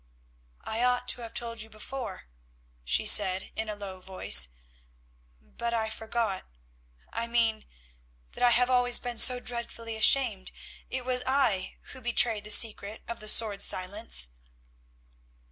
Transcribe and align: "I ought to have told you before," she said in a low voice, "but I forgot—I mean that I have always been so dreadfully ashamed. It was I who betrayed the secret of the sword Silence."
"I 0.63 0.83
ought 0.83 1.07
to 1.09 1.21
have 1.21 1.35
told 1.35 1.61
you 1.61 1.69
before," 1.69 2.23
she 2.83 3.05
said 3.05 3.51
in 3.55 3.69
a 3.69 3.75
low 3.75 4.01
voice, 4.01 4.47
"but 5.39 5.75
I 5.75 5.91
forgot—I 5.91 7.27
mean 7.27 7.67
that 8.31 8.41
I 8.43 8.49
have 8.49 8.71
always 8.71 8.97
been 8.97 9.19
so 9.19 9.39
dreadfully 9.39 9.95
ashamed. 9.95 10.51
It 10.89 11.05
was 11.05 11.21
I 11.27 11.77
who 11.93 12.01
betrayed 12.01 12.45
the 12.45 12.49
secret 12.49 13.03
of 13.07 13.19
the 13.19 13.27
sword 13.27 13.61
Silence." 13.61 14.29